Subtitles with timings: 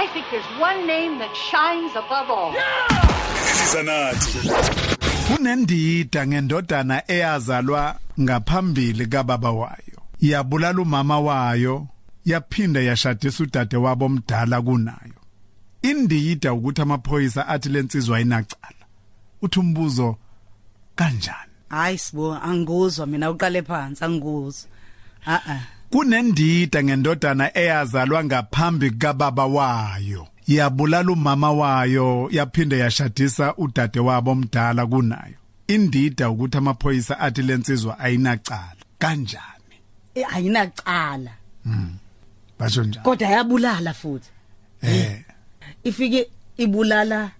[0.00, 2.52] I think there's one name that shines above all.
[3.56, 4.48] Sizanathi.
[5.28, 10.00] kunendida ngendodana eyazalwa ngaphambili kababa wayo.
[10.20, 11.86] Yabulala umama wayo
[12.24, 15.20] yaphinda yashadisa udade wabo omdala kunayo.
[15.82, 18.84] Indida ukuthi amaphoyisa athi lensizwa ayinacala
[19.42, 20.16] uthi umbuzo
[20.96, 21.52] kanjani?
[21.68, 24.70] Hayi sibo angikuzwa mina uqale phansi angikuzwa.
[25.26, 25.60] A a
[25.90, 30.26] kunendida ngendodana eyazalwa ngaphambi kababa wayo.
[30.46, 35.34] Yabulala umama wayo yaphinda yashadisa udade wabo omdala kunayo.
[35.66, 38.76] Indida ukuthi amaphoyisa athi lensizwa ayinacala.
[38.98, 39.76] Kanjani?
[40.14, 41.30] Eh, ayinacala.
[42.58, 43.04] Basho njalo.
[43.04, 44.28] Kodwa yabulala futhi.
[44.82, 45.22] Eh.
[45.84, 46.26] Ifike
[46.56, 47.30] ibulala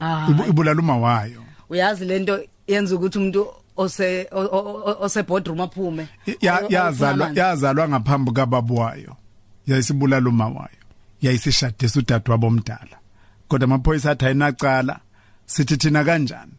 [0.00, 1.42] ah ibu- ibulala uma wayo.
[1.70, 6.08] Uyazi lento yenza ukuthi umuntu ose o- o- o- ose boardroom aphume.
[6.40, 9.16] Ya- O- o- yazalwa ofuna yazalwa ngaphambi kababa wayo.
[9.66, 10.80] Yayisibulala uma wayo.
[11.22, 12.96] Yayisishadisa udadewabo omdala.
[13.48, 15.00] Kodwa amaphoyisa athi ayinacala
[15.46, 16.52] sithi thina kanjani?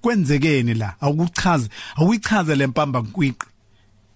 [0.00, 0.94] Kwenzekeni la?
[1.00, 3.46] Awukuchaze awuyichaze lempamba nkwiqi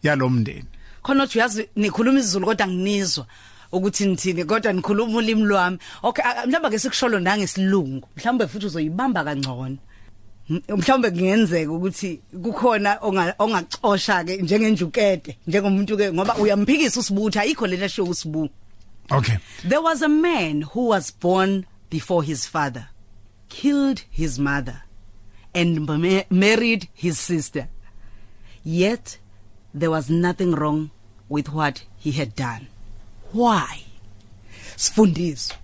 [0.02, 0.64] yalomndeni
[1.02, 3.26] khona uthi uyazi nikhuluma isiZulu kodwa nginizwa
[3.72, 5.78] ukuthi nithini kodwa nikhuluma ulimi lwami.
[6.02, 9.66] Okay a- mhlawumbe ke sikusholo nangesilungu mhlawumbe futhi uzoyibamba kangcono.
[9.66, 9.78] M-
[10.68, 17.88] mhlawumbe kungenzeka ukuthi kukhona onga- ongacosha ke njengenjukede njengomuntu ke ngoba uyamphikisa usibutha ayikho lena
[17.88, 18.48] show usibu
[19.10, 19.36] okay
[19.68, 22.88] There was a man who was born before his father,
[23.48, 24.82] killed his mother,
[25.54, 27.68] and ma- married his sister.
[28.64, 29.18] Yet
[29.74, 30.90] there was nothing wrong
[31.28, 32.66] with what he had done.
[33.32, 33.84] Why?
[34.76, 35.56] Sifundiswa.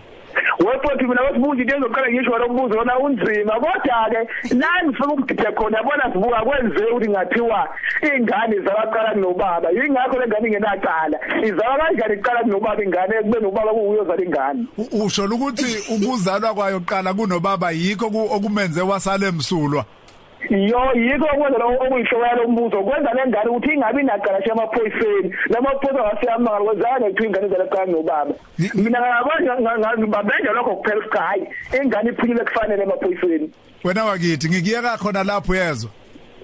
[0.59, 3.53] Wephothi mina wasibunja into ezoqala ngisho lo mbuzo wona unzima.
[3.53, 7.69] Kodwa ke la ngifika ukugide khona yabona sibuka kwenzeke ukuthi ngathiwa
[8.15, 9.69] ingane zabaqala nobaba.
[9.71, 14.65] Yingakho le ngane ingenacala izaba kanjani iqala nobaba ingane kube nobaba kuyozala ingane?
[14.77, 19.85] U- usho ukuthi ukuzalwa kwayo qala kunobaba yikho ku- okumenze wasale emsulwa
[20.49, 22.83] Yo yikho okwenza lo okuyihlobo yalo mbuzo.
[22.83, 28.33] Kwenza lengane ukuthi ingabi naqala nje amaphoyiseni lamaphoyisa wasiyamanga kwenzana ukuthi ingane zalaqala nobaba.
[28.59, 31.39] Yi- mina ngabona ngabenza lokho kuphela sky
[31.81, 33.49] ingane iphunyile kufanele emaphoyiseni
[33.83, 35.89] wena wakithi ngikiyeka khona lapho yezwa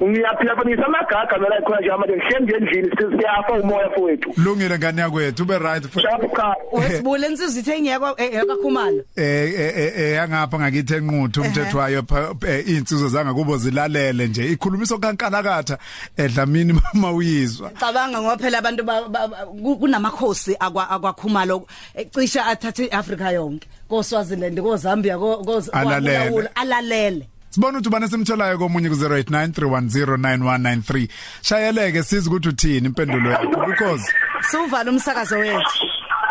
[0.04, 2.90] ngiyaphila phela ngisamagaga nola khona nje manje ngishiye ngendlini
[3.20, 6.02] siyafa umoya fowethu lungile ngani yakwethu ube right futhi.
[6.02, 6.56] shapha cha.
[6.72, 12.68] Wesibule insizwe ithengiyekwa yakakhumalo eh eh, eh eh, yangapha ngakithi enquthu umthetho wayo pha- eh,
[12.70, 14.46] insizwe zangakubo zilalele nje.
[14.52, 15.78] Ikhulumiso kankalakatha
[16.18, 17.70] edlamini mawuyizwa.
[17.70, 23.68] Cabanga ngoba phela abantu ba- ba- ba- ku- kunamakhosi akwa akwakhumalo ecisha athathe iAfrica yonke.
[23.90, 26.18] koSwaziland koZambia ko ko- Alalele.
[26.32, 27.28] kwaBulawayo, alalele.
[27.52, 31.08] Sibona ukuthi ubane simtholayo komunye ku 0893109193
[31.42, 34.14] shayeleke siza ukuthi uthini impendulo yakho because
[34.52, 35.88] suvala umsakazo wethu.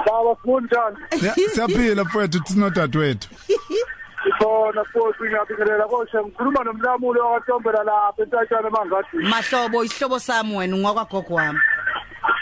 [0.06, 3.28] Baba kunjani ya, siyaphila mfowethu uthi sinodadewethu
[4.38, 6.22] sona futhi ngiyabingelela koshe.
[6.22, 11.58] Ngikhuluma nomlamulo wakatombela lapha entatshana mangathi mahlobo isihlobo sami wena ngwakwagogo wami.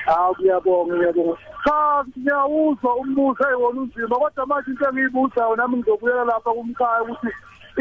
[0.07, 1.39] Hawu ngiyabonga ngiyabonga.
[1.65, 7.33] Cha ngiyawuzwa umbuzo ayiwona unzima kodwa manje into engiyibuzayo nami ngizobuyela lapha kumkhaya ukuthi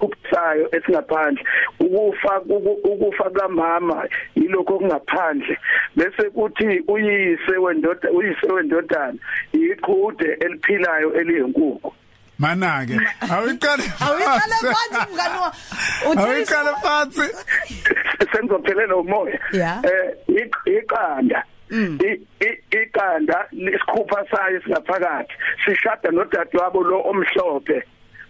[0.00, 1.44] ukusayo esingaphandle.
[1.80, 5.58] Ukufa uku- ukufa kamama yilokho okungaphandle.
[5.96, 9.18] Bese kuthi uyise wendoda uyise wendodana
[9.52, 11.94] iqhude eliphilayo eliyinkukhu.
[12.38, 12.96] Mana ke
[13.30, 15.12] awiqale awuyiqale phansi.
[15.12, 15.52] mngani wa
[16.10, 17.26] uthi awiqale phansi.
[18.32, 19.38] Sengizophelela umoya.
[19.52, 19.82] Ya.
[19.84, 21.44] eh iq- iqanda
[22.70, 25.32] iqanda lesikhupha sayo singaphakathi
[25.64, 27.82] sishada nodadewabo lo omhlophe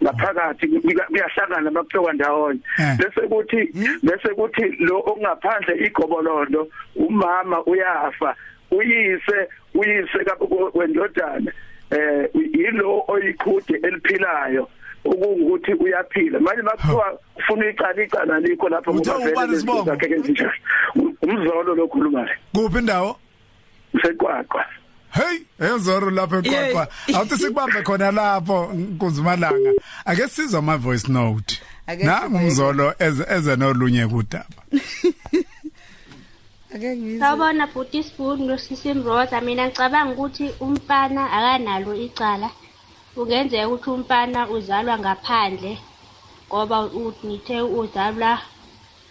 [0.03, 2.59] ngaphakathi kuya- kuyahlangana bakuthoka ndawonye.
[2.79, 2.97] Eh.
[2.97, 3.61] bese kuthi
[4.03, 8.35] bese kuthi lo okungaphandle igobolondo umama uyafa
[8.71, 11.51] uyise uyise kabo- wendodana
[11.91, 14.67] eh yilo oyiqhude eliphilayo
[15.05, 16.39] okungukuthi uyaphila.
[16.39, 19.83] Manje makuthiwa ufuna iqala iqala likho lapho ubani isibongo?
[19.83, 20.51] zakhe kenzinjani
[21.21, 23.15] umzolo lokhulumayo kuphi indawo?
[23.93, 24.65] Useqwaqwa
[25.13, 26.87] hey ezoro lapho eqwaqwa.
[27.13, 28.57] Awuthi sikubambe khona lapho
[28.99, 29.71] kuzimalanga
[30.05, 31.61] ake sizwe ama voice note.
[31.87, 32.37] Ake na sizwe.
[32.39, 34.61] umzolo eze eze nolunye kudaba.
[36.75, 37.19] Ake ngizwe.
[37.19, 39.41] Sawubona bhuti Sibuni noSisi Mroza.
[39.41, 42.49] Mina ngicabanga ukuthi umfana akanalo icala.
[43.15, 45.77] Kungenzeka ukuthi umfana uzalwa ngaphandle
[46.47, 48.41] ngoba unithe uzalwa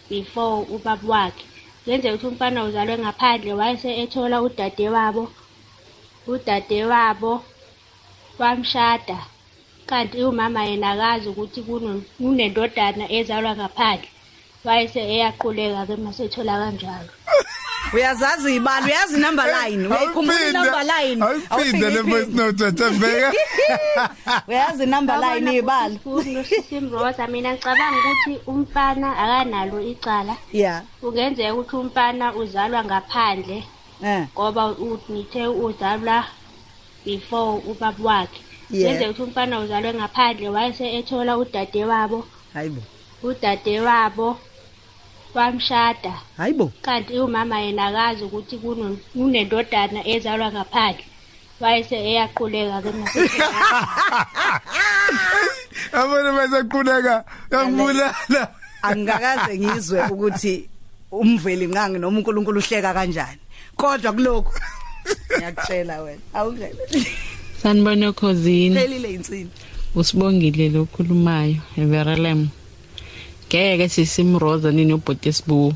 [0.09, 1.52] before ubaba wakhe.
[1.83, 5.23] Kungenzeka ukuthi umfana uzalwe ngaphandle wayese ethola udade wabo
[6.33, 7.33] udade wabo
[8.39, 9.17] wamshada
[9.89, 14.09] kanti umama yena akazi ukuthi kuno- kunendodana ezalwa ngaphandle.
[14.65, 17.11] Wayese eyaquleka ke masethola kanjalo.
[17.93, 21.23] Uyazazi ibali uyazi number line uyayikhumbula number line.
[21.23, 27.53] awuphinde le voice note ethembeka Sawubona, uyazi number line bhuti ibali Sibuni noSisi Mroza mina
[27.53, 30.35] ngicabanga ukuthi umfana akanalo icala.
[30.51, 33.63] Yeah kungenzeka ukuthi umfana uzalwa ngaphandle
[34.03, 34.23] eh.
[34.33, 36.25] ngoba unithe uzalwa
[37.05, 38.39] before ubaba wakhe.
[38.69, 38.71] Yeah.
[38.71, 42.81] kungenzeka ukuthi umfana uzalwe ngaphandle wayese ethola udade wabo hayibo
[43.23, 44.37] udade wabo
[45.33, 46.13] wamshada.
[46.37, 51.05] Hayibo kanti umama yena akazi ukuthi kuno- kunendodana ezalwa ngaphandle
[51.61, 53.47] wayese eyaquleka ke masethola
[55.99, 57.15] abone basequleka
[57.51, 58.41] yangibulala
[58.87, 60.53] angikaze ngizwe ukuthi
[61.11, 63.41] umveli nqangi noma uNkulunkulu uhleka kanjani
[63.77, 64.51] kodwa kuloko
[65.37, 66.83] ngiyakutshela wena awungele
[67.61, 68.75] sanibona khosini.
[68.75, 69.51] Phelile insini
[69.95, 72.49] usibongile lokhulumayo everelem
[73.53, 75.73] ngeke sisimroza nini ubhoti sibu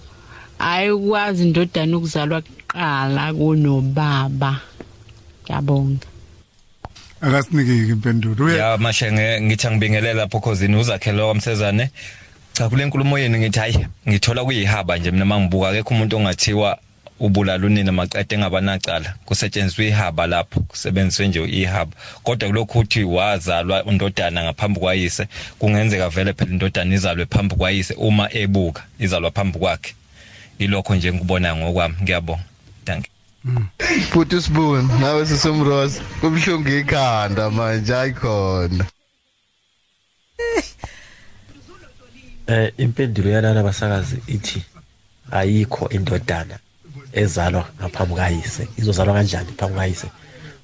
[0.59, 4.61] ayikwazi indodana ukuzalwa kuqala kunobaba.
[5.43, 6.07] Ngiyabonga.
[7.21, 11.89] Akasinike impendulo uye ya mashenge ngithi angibingelela lapho khosini uzakhele kwamsezane
[12.53, 15.11] cha kule nkulumo yenu ngithi hayi ngithola kuyihaba nje.
[15.11, 16.79] Mina mangibuka akekho umuntu ongathiwa
[17.19, 19.15] ubulala unina maqede engabanacala.
[19.25, 21.91] Kusetshenziswa ihaba lapho kusebenziswe nje ihaba.
[22.23, 25.27] Kodwa kulokhu uthi wazalwa undodana ngaphambi kwayise
[25.59, 29.93] kungenzeka vele phela indodana izalwe phambi kwayise uma ebuka izalwa phambi kwakhe.
[30.59, 31.95] Ilokho nje ngikubona ngokwami.
[32.01, 32.43] Ngiyabonga.
[32.85, 33.17] Thank you.
[34.11, 38.85] Futhi sibuni nawe sisumroza kubhlungu ikhanda manje ayikhona
[42.47, 44.59] Eh impendulo yalana basakazi ithi
[45.31, 46.59] ayikho indodana.
[47.19, 50.07] Ezalwa ngaphambi kayise izozalwa kanjani phambi kayise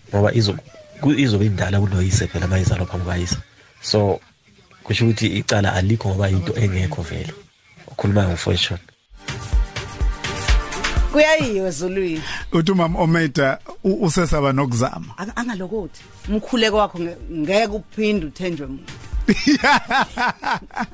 [0.10, 0.54] ngoba izo
[1.02, 3.38] ku- izobe indala kunoyise phela mayizalwa phambi kayise
[3.82, 4.20] so
[4.84, 7.34] kusho ukuthi icala alikho ngoba into engekho vele.
[7.88, 8.80] Ukhuluma ngofashon
[11.12, 15.14] kuyayiwe ezulwini uthi umama omeda u- usesaba nokuzama.
[15.18, 18.94] Anga- angalokothi umkhuleko wakho nge- ngeke uphinde uthenjwe muntu.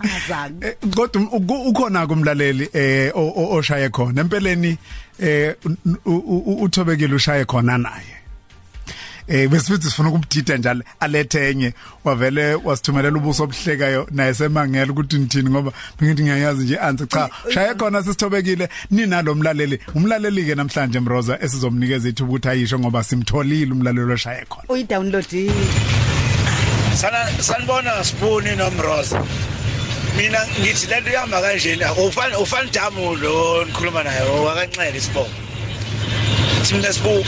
[0.04, 4.22] Angazange Eh, kodwa uku- ukhona kumlaleli eh oshaye khona.
[4.22, 4.78] Empeleni
[5.20, 5.56] eh
[6.06, 8.16] uthobekile ushaye khona naye.
[9.28, 11.74] Eh besifithi sifuna ukumdida njalo alethe enye.
[12.04, 17.74] Wavele wasithumelela ubuso obuhlekayo naye semangela ukuthi nithini ngoba bengithi ngiyayazi nje answer cha shaye
[17.76, 18.70] khona sisithobekile.
[18.92, 19.80] Ninalo mlaleli.
[19.96, 24.66] Umlaleli ke namhlanje Mroza esizomnikeza ithuba ukuthi ayisho ngoba simtholile umlaleli oshaye khona.
[24.70, 25.54] Uyidownloadile.
[27.00, 29.22] Sanibona sibuni nomroza
[30.18, 35.30] mina ngithi lento ihamba kanjena ufana ufana damu lo nikhuluma naye wakancele isibongo
[36.68, 37.26] thina sibu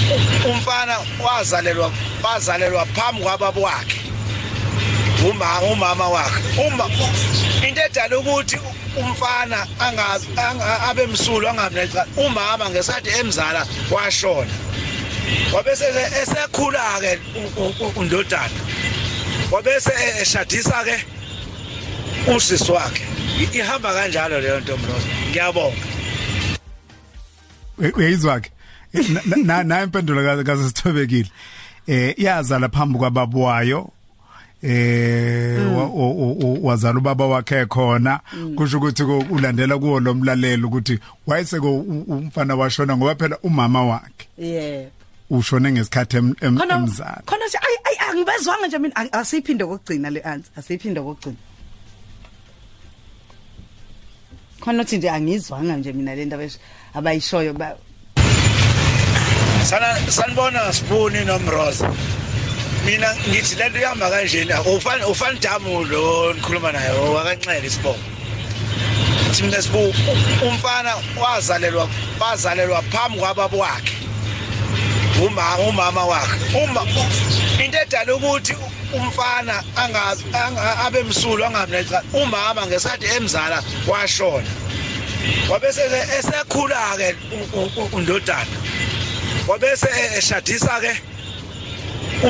[0.52, 1.92] umfana wazalelwa
[2.24, 4.00] wazalelwa phambi kwababa wakhe
[5.30, 6.86] uma umama wakhe uma
[7.68, 8.60] into edala ukuthi
[8.98, 14.52] umfana angazi anga- abe msulu angamneca umama ngesathi emzala washona
[15.54, 15.86] wabese
[16.22, 17.20] esekhula ke
[17.96, 18.50] undodana
[19.52, 19.92] wabese
[20.22, 21.06] eshadisa ke
[22.36, 23.04] usisi wakhe.
[23.54, 25.86] Ihamba kanjalo leyo nto mroza ngiyabonga.
[27.78, 28.52] U- uyayizwa ke.
[28.94, 31.30] Na- na na impendulo ka- kasithobekile
[31.88, 33.90] eh iyazala phambi kwababwayo
[34.64, 38.20] eh o- wazala ubaba wakhe khona.
[38.56, 44.28] Kusho ukuthi ulandela kuwo lo mlalelo ukuthi wayeseko u- umfana washona ngoba phela umama wakhe.
[44.38, 44.86] Yeah
[45.32, 46.58] ushone ngesikhathi em- em-
[47.26, 47.58] khona nje
[48.12, 51.36] angibezwanga nje mina Ang- asiphinde kokugcina le answer asiphinde kokugcina.
[54.62, 56.44] Khona uthi nje angizwanga nje mina le ndaba
[56.94, 57.78] abayishoyo ba.
[59.66, 61.88] Sana sanibona sibuni nomroza.
[62.86, 69.94] Mina ngithi lento ihamba kanjeni ufana ufana damu lo nikhuluma naye wakanxele isibongothi mina sibu
[70.48, 71.88] umfana wazalelwa
[72.20, 74.01] wazalelwa phambi kwababa wakhe.
[75.26, 76.82] Uma umama wakhe uma
[77.64, 78.54] into edala ukuthi
[78.94, 84.48] umfana angazi anga- abe msulu angamneca umama ngesathi emzala washona
[85.50, 85.82] wabese
[86.20, 87.16] esekhula ke
[87.94, 88.58] undodana
[89.48, 90.94] wabese e- eshadisa ke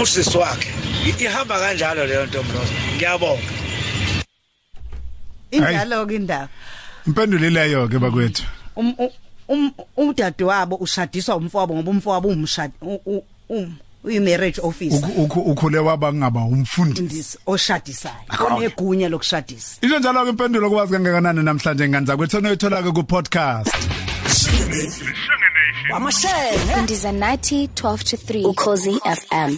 [0.02, 0.68] usisi wakhe
[1.06, 3.52] I- ihamba kanjalo leyo nto mroza ngiyabonga
[5.52, 6.48] indalo ke indaba
[7.08, 8.44] impendulo leyo ke bakwethu
[8.76, 9.10] um um- um
[9.98, 12.74] umdade wabo ushadiswa umfowabo ngoba umfowabo umshadi
[13.50, 14.98] um uyi-marriage officer.
[15.00, 17.38] Ukhu- ukhu- ukhule waba ngaba umfundisi.
[17.46, 18.16] Oshadisayo.
[18.56, 19.78] Onegunya lokushadisa.
[19.82, 23.70] Into njalo ke impendulo kwazi kangakanani namhlanje ngani zakwethu noyithola ke ku podcast
[25.94, 26.58] Wamashele.
[26.74, 29.58] Kundiza 90 12 to 3 Ukhozi FM